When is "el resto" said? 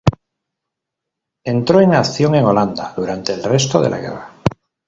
3.35-3.79